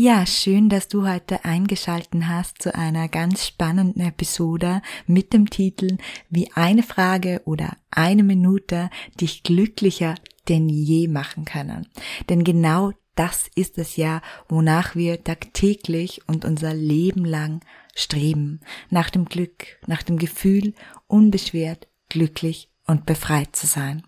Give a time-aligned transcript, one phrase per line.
[0.00, 5.96] Ja, schön, dass du heute eingeschalten hast zu einer ganz spannenden Episode mit dem Titel
[6.30, 8.90] Wie eine Frage oder eine Minute
[9.20, 10.14] dich glücklicher
[10.48, 11.88] denn je machen können.
[12.28, 17.58] Denn genau das ist es ja, wonach wir tagtäglich und unser Leben lang
[17.96, 18.60] streben.
[18.90, 20.74] Nach dem Glück, nach dem Gefühl,
[21.08, 24.04] unbeschwert, glücklich und befreit zu sein.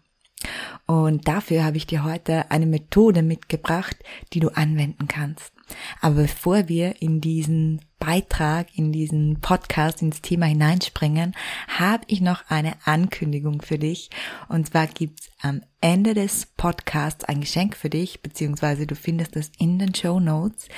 [0.90, 3.96] Und dafür habe ich dir heute eine Methode mitgebracht,
[4.32, 5.52] die du anwenden kannst.
[6.00, 11.36] Aber bevor wir in diesen Beitrag, in diesen Podcast, ins Thema hineinspringen,
[11.68, 14.10] habe ich noch eine Ankündigung für dich.
[14.48, 19.52] Und zwar gibt's am Ende des Podcasts ein Geschenk für dich, beziehungsweise du findest es
[19.58, 20.68] in den Show Notes,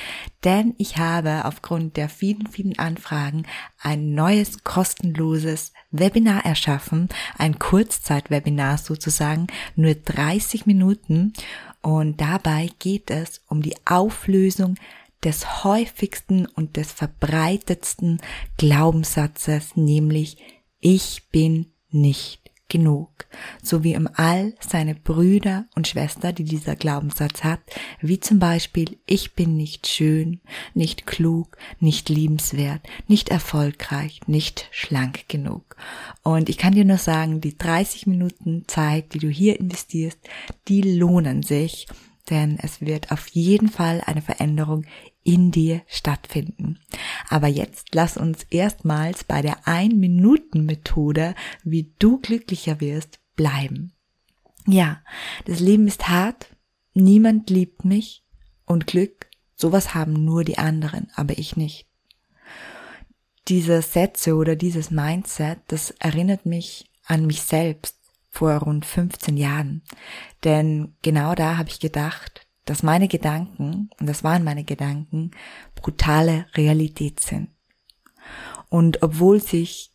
[0.45, 3.45] denn ich habe aufgrund der vielen, vielen Anfragen
[3.81, 11.33] ein neues kostenloses Webinar erschaffen, ein Kurzzeitwebinar sozusagen, nur 30 Minuten
[11.83, 14.77] und dabei geht es um die Auflösung
[15.25, 18.21] des häufigsten und des verbreitetsten
[18.57, 20.37] Glaubenssatzes, nämlich
[20.81, 22.43] ich bin nicht
[22.73, 23.27] genug,
[23.63, 27.61] so wie im All seine Brüder und Schwester, die dieser Glaubenssatz hat,
[28.01, 30.41] wie zum Beispiel ich bin nicht schön,
[30.73, 35.77] nicht klug, nicht liebenswert, nicht erfolgreich, nicht schlank genug.
[36.23, 40.19] Und ich kann dir nur sagen, die 30 Minuten Zeit, die du hier investierst,
[40.67, 41.87] die lohnen sich,
[42.31, 44.87] denn es wird auf jeden Fall eine Veränderung
[45.25, 46.79] in dir stattfinden.
[47.29, 53.93] Aber jetzt lass uns erstmals bei der Ein-Minuten-Methode, wie du glücklicher wirst, bleiben.
[54.67, 55.03] Ja,
[55.47, 56.47] das Leben ist hart,
[56.95, 58.25] niemand liebt mich
[58.65, 61.89] und Glück, sowas haben nur die anderen, aber ich nicht.
[63.49, 67.97] Diese Sätze oder dieses Mindset, das erinnert mich an mich selbst
[68.31, 69.83] vor rund 15 Jahren.
[70.45, 75.33] Denn genau da habe ich gedacht, dass meine Gedanken, und das waren meine Gedanken,
[75.75, 77.49] brutale Realität sind.
[78.69, 79.91] Und obwohl sich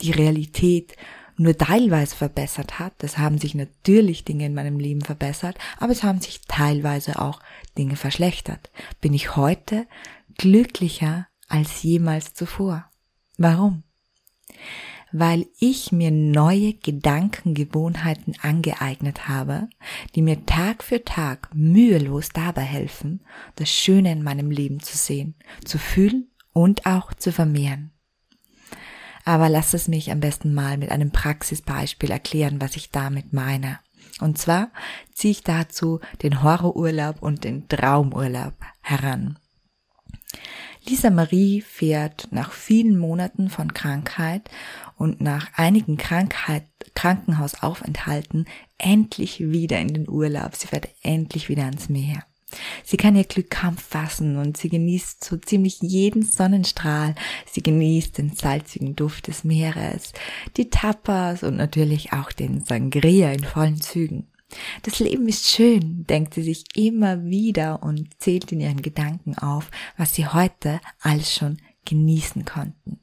[0.00, 0.96] die Realität
[1.36, 6.02] nur teilweise verbessert hat, es haben sich natürlich Dinge in meinem Leben verbessert, aber es
[6.02, 7.40] haben sich teilweise auch
[7.76, 8.70] Dinge verschlechtert,
[9.00, 9.86] bin ich heute
[10.36, 12.90] glücklicher als jemals zuvor.
[13.36, 13.84] Warum?
[15.12, 19.68] Weil ich mir neue Gedankengewohnheiten angeeignet habe,
[20.14, 23.20] die mir Tag für Tag mühelos dabei helfen,
[23.56, 27.92] das Schöne in meinem Leben zu sehen, zu fühlen und auch zu vermehren.
[29.24, 33.78] Aber lass es mich am besten mal mit einem Praxisbeispiel erklären, was ich damit meine.
[34.20, 34.70] Und zwar
[35.12, 39.38] ziehe ich dazu den Horrorurlaub und den Traumurlaub heran.
[40.86, 44.48] Lisa Marie fährt nach vielen Monaten von Krankheit
[44.96, 48.46] und nach einigen Krankheit, Krankenhausaufenthalten
[48.78, 50.56] endlich wieder in den Urlaub.
[50.56, 52.24] Sie fährt endlich wieder ans Meer.
[52.82, 57.14] Sie kann ihr Glück kaum fassen und sie genießt so ziemlich jeden Sonnenstrahl.
[57.50, 60.12] Sie genießt den salzigen Duft des Meeres,
[60.56, 64.26] die Tapas und natürlich auch den Sangria in vollen Zügen.
[64.82, 69.70] Das Leben ist schön, denkt sie sich immer wieder und zählt in ihren Gedanken auf,
[69.96, 73.00] was sie heute alles schon genießen konnten.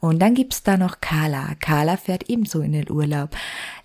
[0.00, 1.54] Und dann gibt's da noch Carla.
[1.56, 3.36] Carla fährt ebenso in den Urlaub.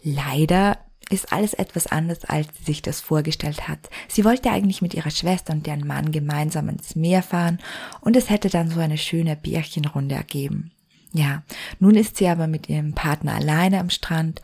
[0.03, 0.77] Leider
[1.09, 3.89] ist alles etwas anders, als sie sich das vorgestellt hat.
[4.07, 7.59] Sie wollte eigentlich mit ihrer Schwester und deren Mann gemeinsam ins Meer fahren
[8.01, 10.71] und es hätte dann so eine schöne Bärchenrunde ergeben.
[11.13, 11.44] Ja,
[11.79, 14.41] nun ist sie aber mit ihrem Partner alleine am Strand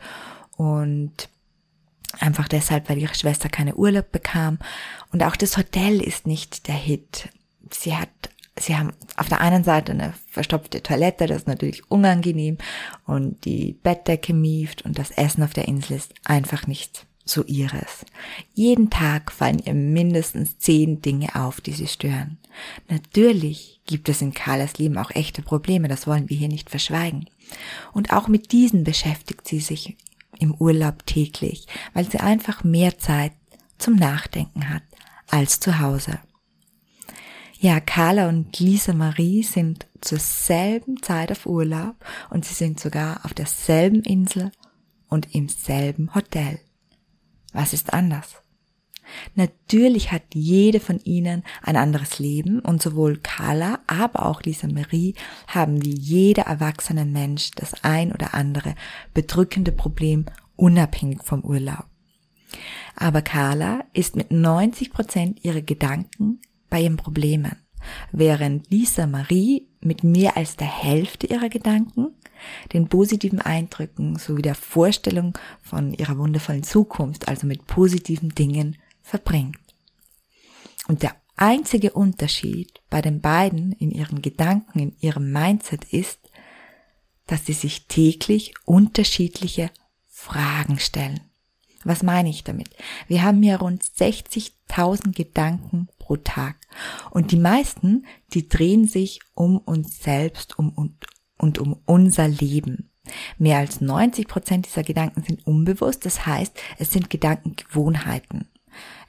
[0.56, 1.30] und
[2.18, 4.58] Einfach deshalb, weil ihre Schwester keine Urlaub bekam.
[5.12, 7.28] Und auch das Hotel ist nicht der Hit.
[7.70, 8.08] Sie hat,
[8.58, 12.58] sie haben auf der einen Seite eine verstopfte Toilette, das ist natürlich unangenehm.
[13.06, 18.06] Und die Bettdecke mieft und das Essen auf der Insel ist einfach nicht so ihres.
[18.54, 22.38] Jeden Tag fallen ihr mindestens zehn Dinge auf, die sie stören.
[22.88, 27.28] Natürlich gibt es in Carlas Leben auch echte Probleme, das wollen wir hier nicht verschweigen.
[27.92, 29.96] Und auch mit diesen beschäftigt sie sich
[30.38, 33.32] im Urlaub täglich, weil sie einfach mehr Zeit
[33.78, 34.82] zum Nachdenken hat
[35.28, 36.18] als zu Hause.
[37.60, 41.96] Ja, Carla und Lisa Marie sind zur selben Zeit auf Urlaub
[42.30, 44.52] und sie sind sogar auf derselben Insel
[45.08, 46.60] und im selben Hotel.
[47.52, 48.42] Was ist anders?
[49.34, 55.14] Natürlich hat jede von ihnen ein anderes Leben und sowohl Carla, aber auch Lisa Marie
[55.46, 58.74] haben wie jeder erwachsene Mensch das ein oder andere
[59.14, 60.26] bedrückende Problem
[60.56, 61.86] unabhängig vom Urlaub.
[62.96, 67.56] Aber Carla ist mit 90 Prozent ihrer Gedanken bei ihren Problemen,
[68.12, 72.08] während Lisa Marie mit mehr als der Hälfte ihrer Gedanken,
[72.72, 78.76] den positiven Eindrücken sowie der Vorstellung von ihrer wundervollen Zukunft, also mit positiven Dingen,
[79.08, 79.58] verbringt.
[80.86, 86.18] Und der einzige Unterschied bei den beiden in ihren Gedanken, in ihrem Mindset ist,
[87.26, 89.70] dass sie sich täglich unterschiedliche
[90.08, 91.20] Fragen stellen.
[91.84, 92.70] Was meine ich damit?
[93.06, 96.56] Wir haben hier rund 60.000 Gedanken pro Tag.
[97.10, 101.06] Und die meisten, die drehen sich um uns selbst um, und,
[101.36, 102.90] und um unser Leben.
[103.38, 106.04] Mehr als 90 Prozent dieser Gedanken sind unbewusst.
[106.04, 108.48] Das heißt, es sind Gedankengewohnheiten.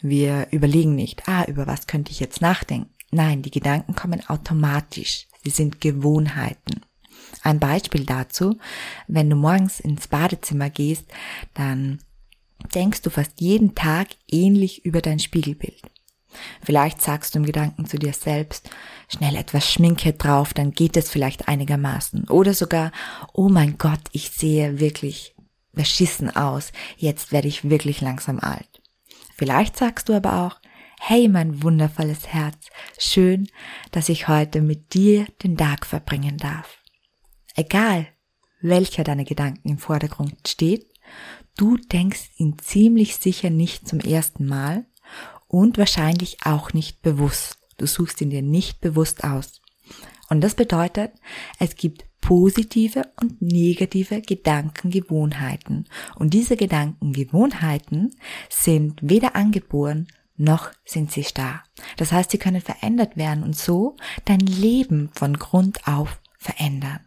[0.01, 2.93] Wir überlegen nicht, ah, über was könnte ich jetzt nachdenken.
[3.11, 5.27] Nein, die Gedanken kommen automatisch.
[5.43, 6.81] Sie sind Gewohnheiten.
[7.43, 8.57] Ein Beispiel dazu,
[9.07, 11.05] wenn du morgens ins Badezimmer gehst,
[11.53, 11.99] dann
[12.75, 15.81] denkst du fast jeden Tag ähnlich über dein Spiegelbild.
[16.61, 18.69] Vielleicht sagst du im Gedanken zu dir selbst,
[19.07, 22.27] schnell etwas Schminke drauf, dann geht es vielleicht einigermaßen.
[22.29, 22.91] Oder sogar,
[23.33, 25.35] oh mein Gott, ich sehe wirklich
[25.73, 28.78] beschissen aus, jetzt werde ich wirklich langsam alt.
[29.39, 30.59] Vielleicht sagst du aber auch,
[30.99, 32.57] hey mein wundervolles Herz,
[32.97, 33.47] schön,
[33.91, 36.77] dass ich heute mit dir den Tag verbringen darf.
[37.55, 38.05] Egal,
[38.59, 40.91] welcher deiner Gedanken im Vordergrund steht,
[41.55, 44.85] du denkst ihn ziemlich sicher nicht zum ersten Mal
[45.47, 47.59] und wahrscheinlich auch nicht bewusst.
[47.77, 49.61] Du suchst ihn dir nicht bewusst aus.
[50.29, 51.13] Und das bedeutet,
[51.59, 55.87] es gibt positive und negative Gedankengewohnheiten.
[56.15, 58.15] Und diese Gedankengewohnheiten
[58.49, 60.07] sind weder angeboren
[60.39, 61.63] noch sind sie starr.
[61.97, 67.01] Das heißt, sie können verändert werden und so dein Leben von Grund auf verändern.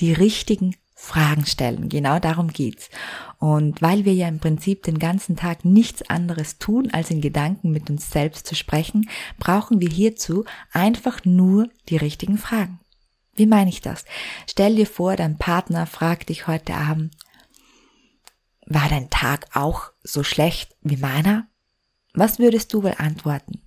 [0.00, 1.88] Die richtigen Fragen stellen.
[1.88, 2.90] Genau darum geht's.
[3.38, 7.70] Und weil wir ja im Prinzip den ganzen Tag nichts anderes tun, als in Gedanken
[7.70, 9.08] mit uns selbst zu sprechen,
[9.38, 12.80] brauchen wir hierzu einfach nur die richtigen Fragen.
[13.36, 14.04] Wie meine ich das?
[14.50, 17.14] Stell dir vor, dein Partner fragt dich heute Abend,
[18.66, 21.46] war dein Tag auch so schlecht wie meiner?
[22.14, 23.62] Was würdest du wohl antworten?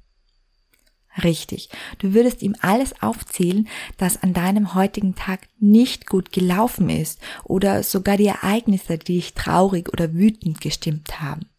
[1.23, 1.69] Richtig.
[1.99, 3.67] Du würdest ihm alles aufzählen,
[3.97, 9.33] das an deinem heutigen Tag nicht gut gelaufen ist oder sogar die Ereignisse, die dich
[9.33, 11.49] traurig oder wütend gestimmt haben.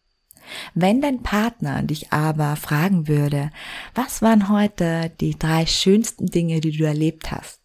[0.73, 3.51] Wenn dein Partner dich aber fragen würde,
[3.95, 7.60] was waren heute die drei schönsten Dinge, die du erlebt hast,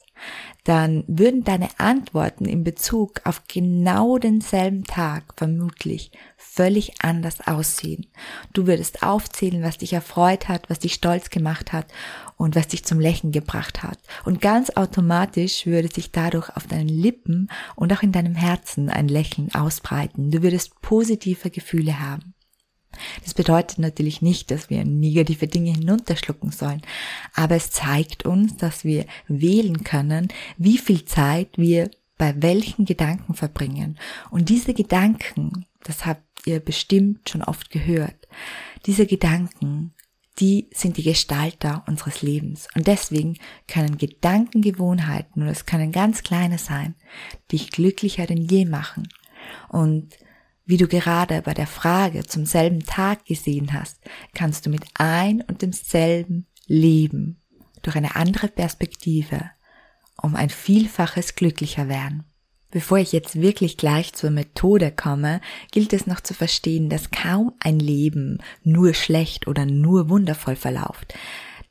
[0.64, 8.06] dann würden deine Antworten in Bezug auf genau denselben Tag vermutlich völlig anders aussehen.
[8.52, 11.86] Du würdest aufzählen, was dich erfreut hat, was dich stolz gemacht hat
[12.36, 13.98] und was dich zum Lächeln gebracht hat.
[14.24, 19.08] Und ganz automatisch würde sich dadurch auf deinen Lippen und auch in deinem Herzen ein
[19.08, 20.30] Lächeln ausbreiten.
[20.30, 22.35] Du würdest positive Gefühle haben.
[23.24, 26.82] Das bedeutet natürlich nicht, dass wir negative Dinge hinunterschlucken sollen,
[27.34, 30.28] aber es zeigt uns, dass wir wählen können,
[30.58, 33.98] wie viel Zeit wir bei welchen Gedanken verbringen.
[34.30, 38.28] Und diese Gedanken, das habt ihr bestimmt schon oft gehört,
[38.86, 39.92] diese Gedanken,
[40.38, 42.68] die sind die Gestalter unseres Lebens.
[42.74, 43.38] Und deswegen
[43.68, 46.94] können Gedankengewohnheiten, und es können ganz kleine sein,
[47.52, 49.08] dich glücklicher denn je machen.
[49.68, 50.10] Und
[50.66, 53.98] wie du gerade bei der Frage zum selben Tag gesehen hast,
[54.34, 57.40] kannst du mit ein und demselben Leben
[57.82, 59.50] durch eine andere Perspektive
[60.20, 62.24] um ein Vielfaches glücklicher werden.
[62.70, 67.52] Bevor ich jetzt wirklich gleich zur Methode komme, gilt es noch zu verstehen, dass kaum
[67.60, 71.14] ein Leben nur schlecht oder nur wundervoll verläuft.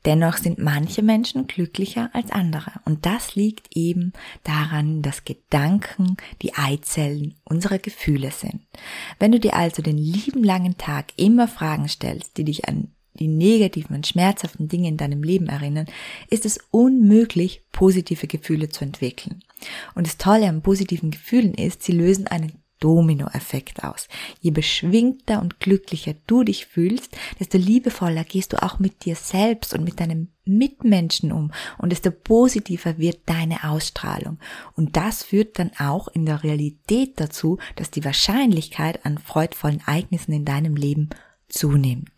[0.06, 2.72] Dennoch sind manche Menschen glücklicher als andere.
[2.84, 4.12] Und das liegt eben
[4.44, 8.60] daran, dass Gedanken die Eizellen unserer Gefühle sind.
[9.18, 13.28] Wenn du dir also den lieben langen Tag immer Fragen stellst, die dich an die
[13.28, 15.86] negativen und schmerzhaften Dinge in deinem Leben erinnern,
[16.30, 19.42] ist es unmöglich, positive Gefühle zu entwickeln.
[19.94, 24.08] Und das Tolle an positiven Gefühlen ist, sie lösen einen Dominoeffekt aus.
[24.40, 29.74] Je beschwingter und glücklicher du dich fühlst, desto liebevoller gehst du auch mit dir selbst
[29.74, 34.38] und mit deinem Mitmenschen um und desto positiver wird deine Ausstrahlung.
[34.74, 40.32] Und das führt dann auch in der Realität dazu, dass die Wahrscheinlichkeit an freudvollen Ereignissen
[40.32, 41.10] in deinem Leben
[41.48, 42.15] zunimmt.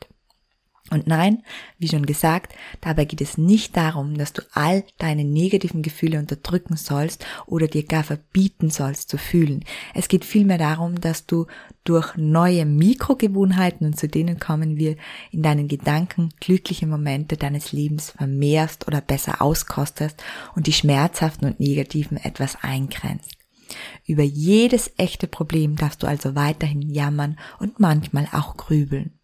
[0.90, 1.42] Und nein,
[1.78, 6.76] wie schon gesagt, dabei geht es nicht darum, dass du all deine negativen Gefühle unterdrücken
[6.76, 9.64] sollst oder dir gar verbieten sollst zu fühlen.
[9.94, 11.46] Es geht vielmehr darum, dass du
[11.84, 14.96] durch neue Mikrogewohnheiten, und zu denen kommen wir
[15.30, 20.22] in deinen Gedanken, glückliche Momente deines Lebens vermehrst oder besser auskostest
[20.54, 23.32] und die schmerzhaften und negativen etwas eingrenzt.
[24.06, 29.17] Über jedes echte Problem darfst du also weiterhin jammern und manchmal auch grübeln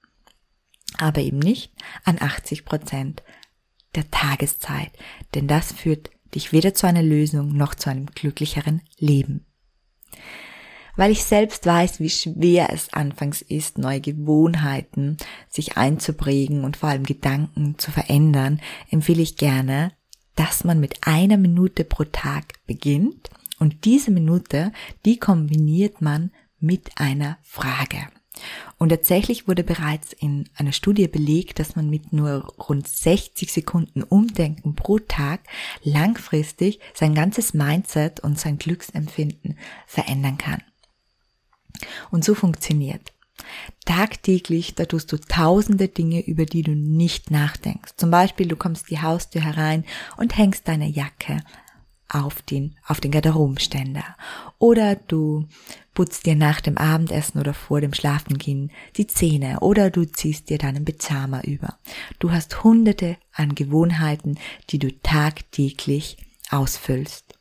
[0.99, 1.73] aber eben nicht
[2.05, 3.23] an 80 Prozent
[3.95, 4.91] der Tageszeit,
[5.35, 9.47] denn das führt dich weder zu einer Lösung noch zu einem glücklicheren Leben.
[10.97, 15.17] Weil ich selbst weiß, wie schwer es anfangs ist, neue Gewohnheiten
[15.49, 18.61] sich einzuprägen und vor allem Gedanken zu verändern,
[18.91, 19.93] empfehle ich gerne,
[20.37, 24.73] dass man mit einer Minute pro Tag beginnt und diese Minute,
[25.05, 28.09] die kombiniert man mit einer Frage.
[28.79, 34.03] Und tatsächlich wurde bereits in einer Studie belegt, dass man mit nur rund 60 Sekunden
[34.03, 35.41] Umdenken pro Tag
[35.83, 40.63] langfristig sein ganzes Mindset und sein Glücksempfinden verändern kann.
[42.11, 43.13] Und so funktioniert.
[43.85, 47.95] Tagtäglich, da tust du tausende Dinge, über die du nicht nachdenkst.
[47.97, 49.85] Zum Beispiel, du kommst die Haustür herein
[50.17, 51.41] und hängst deine Jacke
[52.15, 54.05] auf den, auf den Garderobenständer.
[54.59, 55.47] Oder du
[55.95, 60.59] putzt dir nach dem Abendessen oder vor dem Schlafengehen die Zähne oder du ziehst dir
[60.59, 61.79] deinen Pyjama über.
[62.19, 64.39] Du hast hunderte an Gewohnheiten,
[64.71, 66.17] die du tagtäglich
[66.51, 67.39] ausfüllst.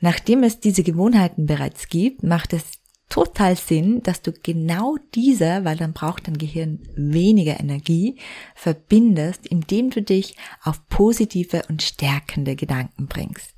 [0.00, 2.64] Nachdem es diese Gewohnheiten bereits gibt, macht es
[3.08, 8.18] total Sinn, dass du genau diese, weil dann braucht dein Gehirn weniger Energie,
[8.54, 13.55] verbindest, indem du dich auf positive und stärkende Gedanken bringst.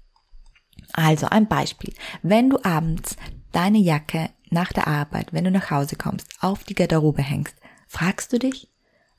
[0.92, 1.94] Also ein Beispiel.
[2.22, 3.16] Wenn du abends
[3.52, 8.32] deine Jacke nach der Arbeit, wenn du nach Hause kommst, auf die Garderobe hängst, fragst
[8.32, 8.68] du dich,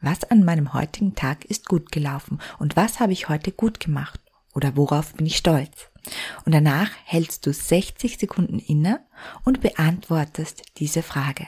[0.02, 4.20] was an meinem heutigen Tag ist gut gelaufen und was habe ich heute gut gemacht
[4.54, 5.90] oder worauf bin ich stolz?
[6.46, 9.06] Und danach hältst du 60 Sekunden inne
[9.44, 11.46] und beantwortest diese Frage.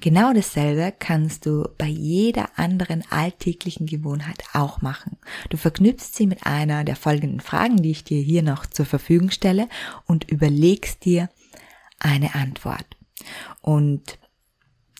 [0.00, 5.16] Genau dasselbe kannst du bei jeder anderen alltäglichen Gewohnheit auch machen.
[5.50, 9.30] Du verknüpfst sie mit einer der folgenden Fragen, die ich dir hier noch zur Verfügung
[9.30, 9.68] stelle
[10.06, 11.28] und überlegst dir
[11.98, 12.86] eine Antwort.
[13.60, 14.18] Und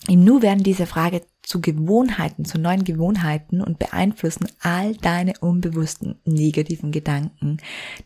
[0.06, 6.16] im Nu werden diese Frage zu Gewohnheiten, zu neuen Gewohnheiten und beeinflussen all deine unbewussten
[6.26, 7.56] negativen Gedanken,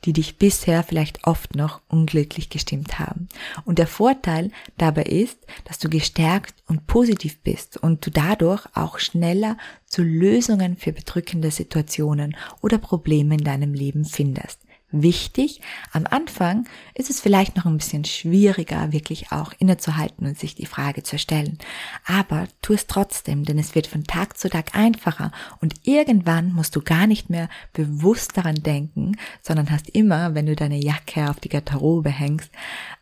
[0.05, 3.29] die dich bisher vielleicht oft noch unglücklich gestimmt haben.
[3.65, 9.01] Und der Vorteil dabei ist, dass du gestärkt und positiv bist und du dadurch auch
[9.01, 9.57] schneller
[9.87, 14.61] zu Lösungen für bedrückende Situationen oder Probleme in deinem Leben findest
[14.93, 15.61] wichtig.
[15.93, 20.67] Am Anfang ist es vielleicht noch ein bisschen schwieriger, wirklich auch innezuhalten und sich die
[20.67, 21.59] Frage zu stellen.
[22.07, 26.77] Aber tu es trotzdem, denn es wird von Tag zu Tag einfacher und irgendwann musst
[26.77, 31.41] du gar nicht mehr bewusst daran denken, sondern hast immer, wenn du deine Jacke auf
[31.41, 32.51] die Garderobe hängst,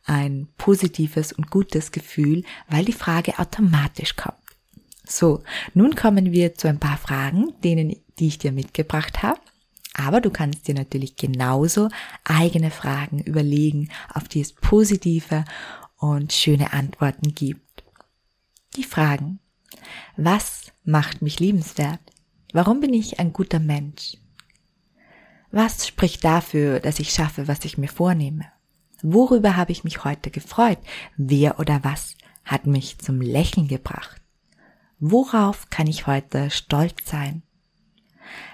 [0.04, 4.36] ein positives und gutes Gefühl, weil die Frage automatisch kommt.
[5.04, 5.42] So,
[5.74, 9.40] nun kommen wir zu ein paar Fragen, denen, die ich dir mitgebracht habe.
[9.94, 11.88] Aber du kannst dir natürlich genauso
[12.24, 15.44] eigene Fragen überlegen, auf die es positive
[15.96, 17.84] und schöne Antworten gibt.
[18.76, 19.40] Die Fragen.
[20.16, 22.00] Was macht mich liebenswert?
[22.52, 24.16] Warum bin ich ein guter Mensch?
[25.50, 28.46] Was spricht dafür, dass ich schaffe, was ich mir vornehme?
[29.02, 30.78] Worüber habe ich mich heute gefreut?
[31.16, 34.20] Wer oder was hat mich zum Lächeln gebracht?
[34.98, 37.42] Worauf kann ich heute stolz sein?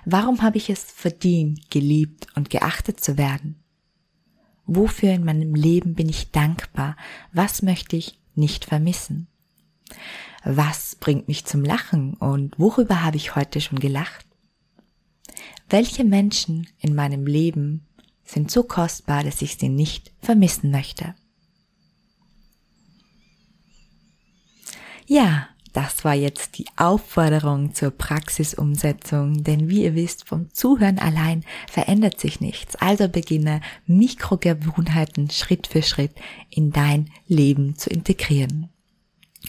[0.05, 3.57] Warum habe ich es verdient, geliebt und geachtet zu werden?
[4.67, 6.97] Wofür in meinem Leben bin ich dankbar?
[7.33, 9.29] Was möchte ich nicht vermissen?
[10.45, 14.27] Was bringt mich zum Lachen und worüber habe ich heute schon gelacht?
[15.69, 17.87] Welche Menschen in meinem Leben
[18.25, 21.15] sind so kostbar, dass ich sie nicht vermissen möchte?
[25.07, 31.45] Ja, das war jetzt die Aufforderung zur Praxisumsetzung, denn wie ihr wisst, vom Zuhören allein
[31.71, 32.77] verändert sich nichts.
[32.77, 36.13] Also beginne Mikrogewohnheiten Schritt für Schritt
[36.49, 38.71] in dein Leben zu integrieren.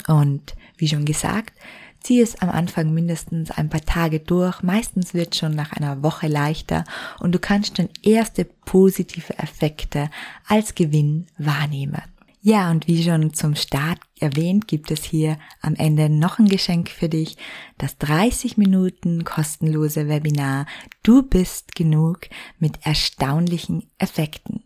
[0.07, 1.53] Und wie schon gesagt,
[2.01, 4.61] zieh es am Anfang mindestens ein paar Tage durch.
[4.63, 6.83] Meistens wird schon nach einer Woche leichter
[7.21, 10.09] und du kannst schon erste positive Effekte
[10.45, 12.01] als Gewinn wahrnehmen.
[12.41, 16.89] Ja, und wie schon zum Start erwähnt, gibt es hier am Ende noch ein Geschenk
[16.89, 17.37] für dich.
[17.77, 20.65] Das 30 Minuten kostenlose Webinar
[21.03, 22.27] Du bist genug
[22.59, 24.63] mit erstaunlichen Effekten.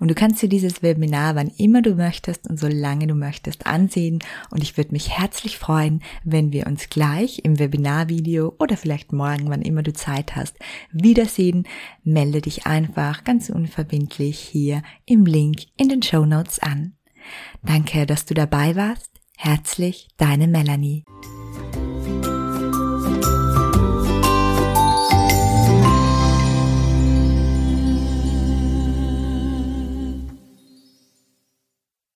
[0.00, 4.18] Und du kannst dir dieses Webinar wann immer du möchtest und solange du möchtest ansehen.
[4.50, 9.48] Und ich würde mich herzlich freuen, wenn wir uns gleich im Webinarvideo oder vielleicht morgen,
[9.50, 10.56] wann immer du Zeit hast,
[10.90, 11.66] wiedersehen.
[12.02, 16.94] Melde dich einfach ganz unverbindlich hier im Link in den Show Notes an.
[17.62, 19.10] Danke, dass du dabei warst.
[19.36, 21.04] Herzlich, deine Melanie.